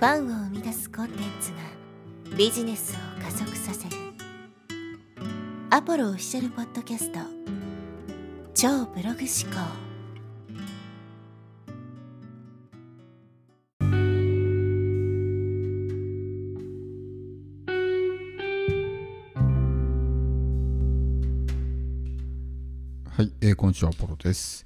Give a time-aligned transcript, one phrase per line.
[0.00, 1.58] ファンを生み出すコンテンツが
[2.34, 3.96] ビジネスを加速させる。
[5.68, 7.18] アポロオフィシャルポッドキャスト。
[8.54, 9.60] 超ブログ思考。
[23.04, 24.64] はい、えー、こんにちは、アポロです。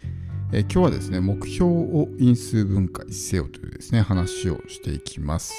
[0.56, 5.52] え、今日はですね、目標を因数分解せよというですね、話をしていきます。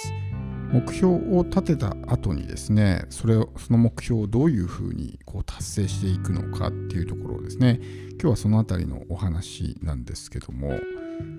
[0.71, 7.81] 目標を立てた後にですね、それをその目標をどういうふうにこう達成していくのかっていうところをですね、
[8.11, 10.79] 今日はそのあたりのお話なんですけども、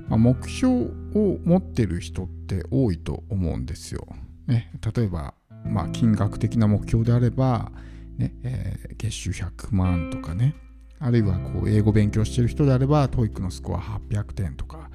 [0.07, 0.74] まあ、目標
[1.15, 4.07] を持ってる人って多いと思うんですよ。
[4.46, 5.32] ね、例えば、
[5.65, 7.73] まあ、金額的な目標であれば、
[8.18, 10.54] ねえー、月収100万とかね、
[10.98, 14.91] あるいはこう英語勉強している人であれば TOEIC のスコア800点とか、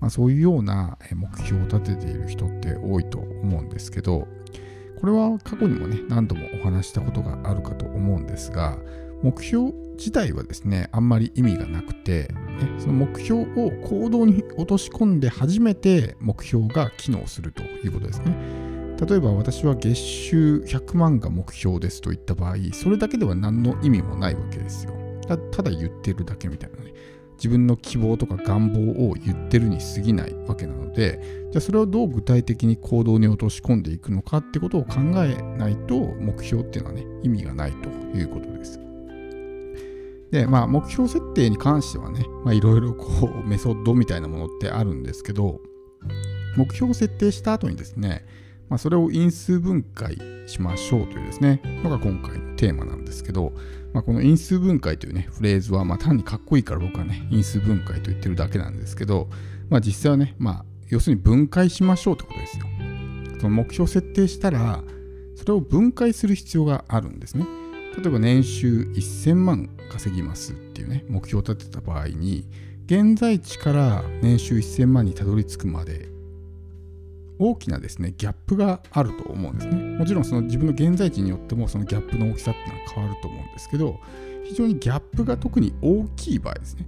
[0.00, 4.26] まあ、そういうような目標を立てている人って多いと思うんですけど
[5.00, 8.78] これは過去にもね何度もお話したことがあるかと思うんですが
[9.22, 18.34] 目標自体はですねあんまり意味がなくて、ね、その目標を行動に落とし込んで初めて目標が機能するということですね。
[19.08, 25.03] 例えば私は月収100万が目標ですといった場合それだけでは何の意味もないわけですよ。
[25.26, 26.92] ただ言ってるだけみたいなね
[27.36, 38.80] 自分の希望とか願望を言ってるに過ぎないわけなのでじゃあそれをどう具体的に行動に落とし込んでいくのかってことを考えないと目標っていうのはね意味がないということです。
[40.30, 45.60] でまあ目標設定に関してはねいろいろこうメソッドみたいなものってあるんですけど
[46.56, 48.24] 目標を設定した後にですね、
[48.68, 53.52] まあ、それを因数分解しましょうというですねのが今回のテーマなんですけど
[53.94, 59.30] まあ、この因数分解というね、フレーズは、ま、単にかっこいいから僕はね、因数分解と言ってるだけなんですけど、
[59.70, 62.66] まあ、実際はね、まあ、要するに分解しましょうってことですよ。
[63.40, 64.82] その目標設定したら、
[65.36, 67.46] それを分解する必要があるんですね。
[67.96, 72.48] 例えば年収1000万稼ぎますっていうね、目標を立てた場合に、
[72.86, 76.08] 現在地から年収1000万にたどり着くまで
[77.38, 79.98] 大きなですね、ギャップがあると思うんですね。
[79.98, 83.98] もちろんその自分の現在地によってもそのギャップの大きさっていうのは変わると思うんですけど、
[84.44, 86.86] 非常にギャップが特に大きい場合ですね。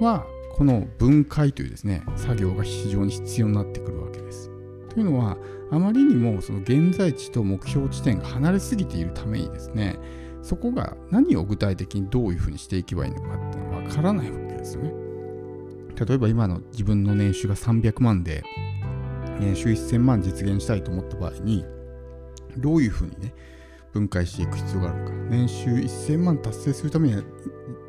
[0.00, 4.50] は、この分解というですね、作業が非常に必要になってくるわけです。
[4.90, 5.36] というのは、
[5.70, 9.96] あまりにもその現在地と目標地点が離れすぎているためにですね、
[10.42, 15.11] そこが何を具体的にどういうふうにしていけばいいのかっていうのはわからないわけですよね。
[15.96, 18.42] 例えば今の自分の年収が300万で
[19.40, 21.64] 年収1000万実現したいと思った場合に
[22.56, 23.34] どういうふうにね
[23.92, 25.12] 分解していく必要があるのか。
[25.30, 27.22] 年収1000万達成するためには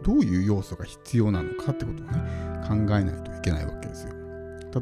[0.04, 2.14] どういう要素が必要なのかってことをね
[2.68, 4.14] 考えないといけないわけですよ。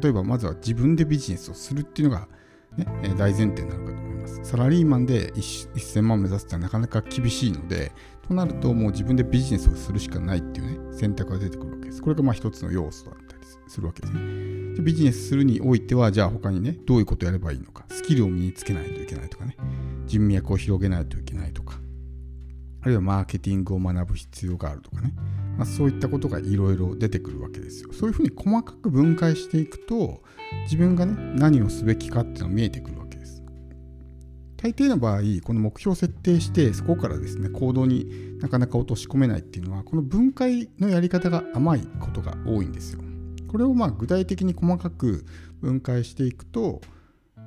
[0.00, 2.28] 例えばまずは自分でビジネスをするっていうのが、
[2.76, 4.40] ね、大前提になるかと思います。
[4.42, 7.92] サラリーマンで1000万目指すってのはなかなか厳しいので
[8.26, 14.20] となるともう自分でビジネスをするしかないっていうね選択が出てくるわけですこれがまあ一つの要素だったりするわけですね
[14.80, 19.56] ビジネスするにおいては、じゃあ他にね、どういうことやればいいのか、スキルを身につけないといけないとかね、
[20.06, 21.78] 人脈を広げないといけないとか、
[22.80, 25.12] あるいはマーケティングを学ぶ必要があるとかね、
[25.56, 27.92] まあ、そういったことがいろいろ出てくるわけですよ。
[27.92, 30.22] そういうふうに細かく分解していくと、
[30.64, 33.01] 自分がね、何をすべきかっていうのが見えてくるわけです。
[34.62, 43.00] 大抵の場合、この目標を設定して、そこからですね、行動になかなか落とし込めないっていうのは、この分解のやり方が甘いことが多いんですよ。
[43.48, 45.26] これをまあ具体的に細かく
[45.60, 46.80] 分解していくと、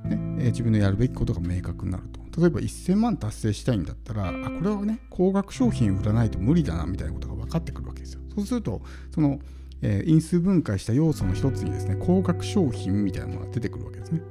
[0.04, 0.18] ね
[0.48, 2.42] 自分のやるべきことが明確になると。
[2.42, 8.20] 例えば1000万達成したいんだったら、あ、これはね、高額商品売らないと無理だなみたいなことが分かってくるわけですよ。
[8.36, 9.40] そうすると、その、
[9.82, 14.22] えー、因数分解した要素の一つにですね、高額商品みたいなものが出てくるわけですね。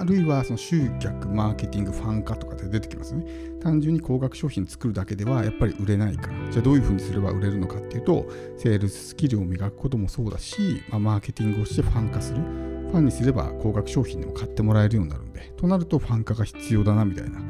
[0.00, 3.24] あるいはその集客、マーケティング、ファン化とかで出てきますね。
[3.60, 6.50] 単純に高額商品作るだけではやっぱり売れないから。
[6.50, 12.40] じゃあどういうふうにすれば売れるのかっていうと、セールススキルを磨くこともそうだし、まあ、マーケティングをしてファン化する。
[12.40, 17.40] ファンにすれば高額商品でも買ってもらえるようになるんで、となるとファン化が必要だなみたいな、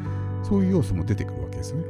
[0.43, 1.85] そういう要素も出てくるわけですね。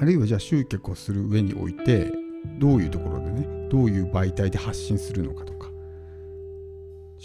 [0.00, 2.12] あるいはじゃあ集客をする上において、
[2.58, 5.53] どういうところでね、どういう媒体で発信するのかと、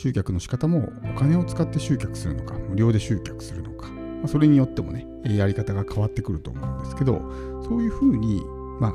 [0.02, 7.20] 集客の仕方もお金を使って集客するのか、無料で集客するのか、まあ、それによってもね、やり方が変わってくると思うんですけど、
[7.68, 8.42] そういうふうに、
[8.80, 8.92] まあ、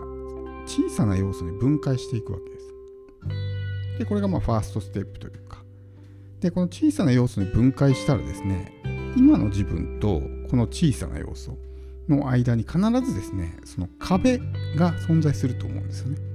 [0.64, 3.98] 小さな要素に分解していくわけです。
[3.98, 5.62] で、これがまあファーストステップというか、
[6.40, 8.72] で、この小さな要素に分解したらですね、
[9.14, 11.58] 今の自分とこの小さな要素
[12.08, 14.38] の間に必ずですね、その壁
[14.74, 16.33] が存在すると思うんですよね。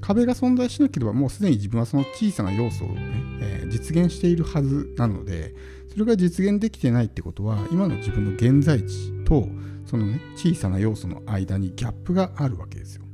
[0.00, 2.96] 壁が存在しなければもうすでに自分はその小さな要素をね、
[3.40, 5.54] えー、実現しているはずなので
[5.88, 9.48] それが実現できてないってことは今の自分の現在地と
[9.86, 13.04] そのね小さな要素の間にギャップがあるわけですよ。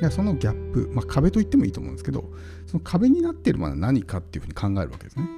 [0.00, 2.24] でそのギャップ、まあ、壁と言ってもいいと思うんですけど
[2.66, 5.28] その壁になっているものは何かっていうふうに考えるわけですね。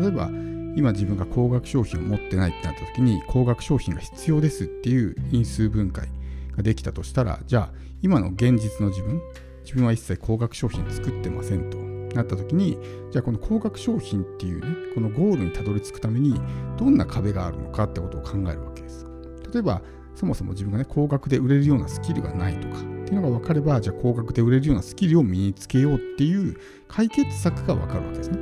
[0.00, 0.30] 例えば
[0.76, 6.08] 今自分が高額商品を持ってないってなった時に高額商品が必要ですっていう因数分解
[6.56, 9.20] ができたとしたらじゃあ今の現実の自分
[9.68, 11.76] 自分は一切高額商品作ってませんと
[12.16, 12.78] なった時に
[13.10, 16.40] じゃあこの高額商品っていうねこのゴールにたどり着くために
[16.78, 19.06] どんな壁があるのかってことを考えるわけです。
[19.52, 19.82] 例えば
[20.14, 26.56] そもそも自分がね高額で売れるようなスキルがないとかっていうのが分かればじゃあ高額で売れるようなスキルを身につけようっていう
[26.88, 28.38] 解決策が分かるわけですね。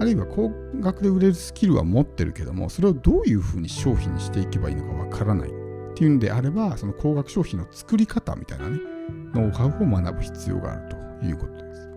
[0.00, 5.52] あるいは高額で売れるスキルは持ってるけどもそれをどういうふうに商品にしていけばいいのか分からないっ
[5.96, 8.97] ていうんであればその高額商品の作り方みたいなね
[9.34, 10.88] ノウハウを学ぶ必要がある
[11.20, 11.88] ということです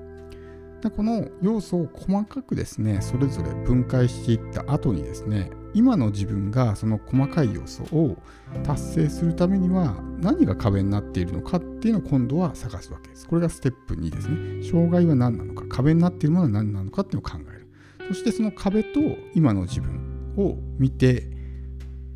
[0.82, 8.18] でこの要素を細かくですねそれぞれ分解していった後にですね今の自分がその細かい要素を
[8.64, 13.28] 達成するためには何が壁になっているのかっていうのを今度は探すわけです。
[13.28, 14.70] これがステップ2ですね。
[14.70, 17.68] 障害は何なのか、壁になっているものは何なのかっていうのを考える。
[18.10, 19.00] そしてその壁と
[19.34, 21.30] 今の自分を見て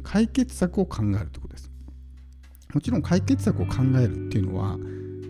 [0.04, 1.72] 解決策を考えるということです。
[2.76, 4.78] もちろん解決策を考えるっていうのは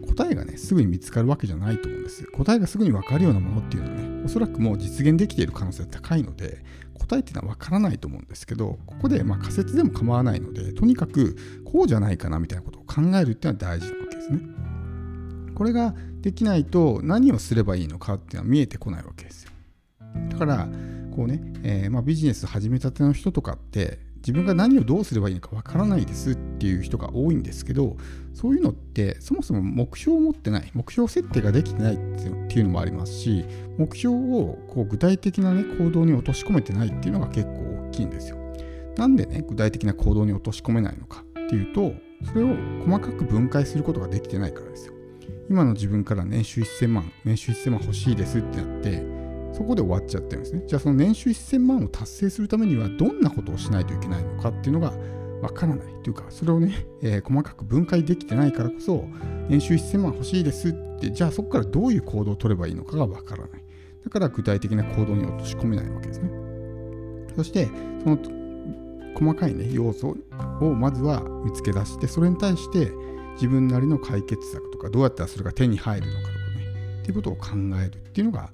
[0.07, 2.25] 答えがね、すぐに見つかるわけじゃないと思うんです。
[2.31, 6.63] 答えがすぐに分かるようなものっていうのはね、おそらくもう実現できている可能性が高いので、
[6.95, 14.39] 答えっていうのは分からないと思うんですけど、ここでま仮説でも構わないので、とにかくこうじゃないかなみたいなことを考えるっていうのは大事なわけですね。
[15.53, 19.51] これができないと何をすればいいのかっていうのは見えてこないわけですよ。
[20.29, 20.67] だから、
[21.15, 27.95] こうね、えー、まビジネス始めたての人とかって、自分が何をどうすればいいのかわからないですっていう人が多いんですけど
[28.33, 31.97] そういうのってそもそも目標を持ってない目標設定ができてないっ
[32.47, 33.45] ていうのもありますし
[33.77, 38.37] 目標をこう具体的な、ね、行動に落とし込めてないっていうのが結構大きいんですよ。
[38.97, 41.93] なんでね具体的な行動に落とし込めないのかっていうと
[42.23, 44.93] それを細かく分解することができてないからですよ。
[45.49, 49.14] 今の自分から年収1000万年収1000万欲しいですってなって
[49.55, 50.63] そこで終わっちゃってるんですね。
[50.67, 54.93] じゃあその年収1000万を達成するためにはどんなことをしないといけないのかっていうのが
[55.41, 59.05] わからないというか、それをね、えー、細かく分解できてないからこそ、
[59.47, 63.63] 年収1000万欲しいですって、じゃあそこからどういう行動を取ればいいのかがわからない。
[64.03, 66.29] だから具体的な行動に落とし込めないわけですね。
[67.37, 67.69] そして、
[68.03, 68.17] その
[69.15, 70.17] 細かいね、要素
[70.61, 72.91] をまずは見つけ出して、それに対して
[73.35, 77.51] 自分なりの解決策とか、どうやったらそれが手に入るのかとかね、っていうことを考
[77.81, 78.51] えるっていうのが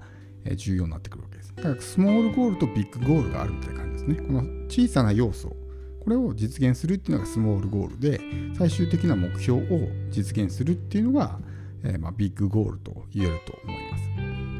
[0.55, 1.53] 重要になってくるわけです。
[1.55, 4.27] だからスモールゴールとビッグゴールがあるみたいな感じですね。
[4.27, 5.55] この小さな要素、
[6.01, 8.19] これを実現するっていうのがスモールゴールで、
[8.57, 11.39] 最終的な目標を実現するっていうのが、
[11.83, 14.03] えー、まあ、ビッグゴールと言えると思います。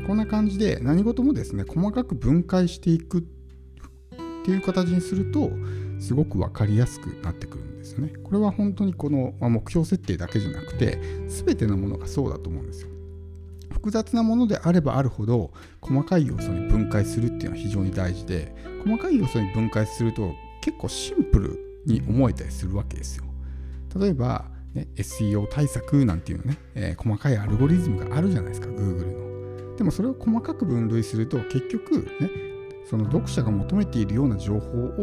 [0.08, 3.22] こんな感じで何事もですね、細かく分解していくっ
[4.44, 5.52] ていう形にすると、
[6.00, 8.14] すごく分かりやすくなってくるんですよね。
[8.24, 12.90] これは本当にこの、ま、目標設定だけじゃなくて、全てのものがそうだと思うんですよ。
[13.82, 15.52] 複雑なものであればあるほど
[15.82, 18.54] 細かい要素に分解するっていうのは非常に大事で
[18.86, 23.24] 細かい要素に分解すると結構シンプルに思えたりするわけですよ。
[24.00, 24.46] 例えば、
[24.76, 29.76] ね、SEO 対策なんていうね、えー、細かいアルゴリズムがあるじゃないですか Google の。
[29.78, 32.30] でもそれを細かく分類すると結局ね
[32.88, 34.94] その読者が求めているような情報を、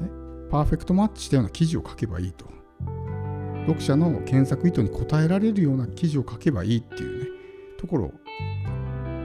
[0.00, 0.08] ね、
[0.50, 2.46] パーフェクトマッチしたような記事を書けばいいと。
[3.66, 7.23] 読者の検索意図に応えられるような記事を書けばいいっていうね
[7.84, 8.12] ところ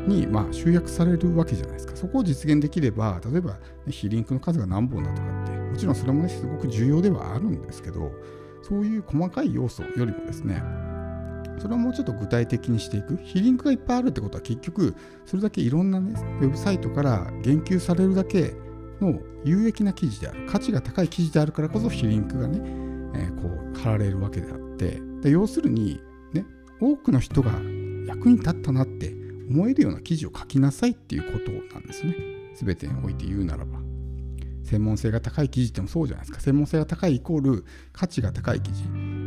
[0.05, 1.95] に、まあ、集約されるわけじゃないですか。
[1.95, 8.11] そこを実現できれば、例えば、ね、非リンクの数が何本だとかって、もちろんそれもね、すごく重要ではあるんですけど、
[8.61, 10.61] そういう細かい要素よりもですね、
[11.59, 13.17] それをもうちょっと具体的にしていく。
[13.23, 14.93] 非リンクがいっぱいあるってことは結局、
[15.25, 18.55] それだけいろんなね、ウェブサイトから言及されるだけ
[18.99, 20.47] の有益な記事である。
[20.47, 22.61] 価値が高い記事であるからこそ、非リンクがね、
[23.15, 26.01] えー、こう貼られるわけであって、で要するに、
[26.33, 26.45] ね、
[26.79, 27.51] 多くの人が
[28.05, 29.13] 役に立ったなって
[29.49, 32.15] 思えるような記事を書きなさいっていうことなんですね。
[32.55, 33.79] 全てにおいて言うならば。
[34.63, 36.39] 専門性が高い記事ってもそうじゃないですか。
[36.39, 38.83] 専門性が高いイコール価値が高い記事。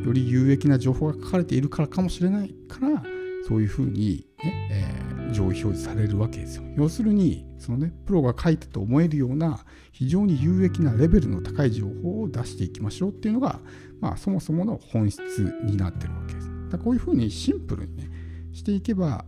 [0.06, 3.02] より有益な情報が書かれているからかもしれないから、
[3.48, 6.62] そういうふうにね、えー、上位表示されるわけですよ。
[6.76, 13.58] 要するに、そのね、プロが書いたと思えるような非常に有益なレベルの高い情報を出していきましょうっていうのが、
[14.00, 15.20] まあそもそもの本質
[15.64, 16.50] になってるわけです。
[16.70, 18.10] だこういうふうにシンプルにね、
[18.52, 19.24] していけば、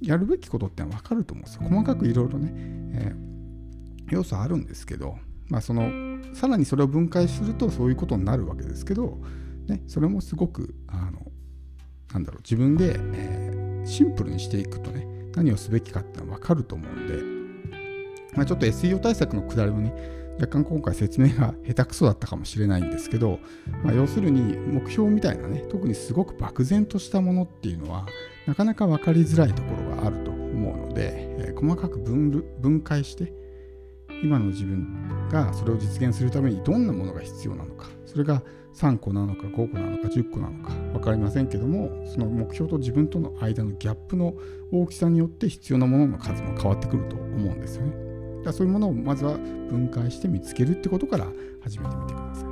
[0.00, 1.62] やるべきことって分かると思うんですよ。
[1.68, 2.52] 細かくいろいろね、
[2.94, 5.16] えー、要素あるんですけど、
[5.48, 5.90] まあ、その
[6.34, 9.18] さらにそれを分解するとそういうことになるわけですけど、
[9.66, 11.26] ね、それもすごくあの
[12.12, 17.76] なんだろう自分で、えー、シンプルにしていくとね何をすべきかってのは分かると思うんで、
[18.34, 19.92] まあ、ちょっと SEO 対策のくだりもね
[20.40, 23.40] 若干今回説明が下手くそだったかもしれないんですけど、
[23.84, 28.06] まあ、要するに目標みたいなね特にすごく漠然としたものっていうのは
[28.50, 33.32] なかなか分かりづらいところがあると思うので、え、細かく分解して
[34.24, 38.42] 今の自分がそれを実現するためにどんなものが必要なのかそれが
[38.74, 44.34] 3個なのか5個なのか10個なのか分かりませんけどもその目標と自分との間のギャップの
[44.72, 47.94] 大きさによって必要なものの数も変わってくると思うんですよね。
[48.44, 51.28] だそういうものをまずは分解して見つけるってことから
[51.60, 52.49] 始めてみてください。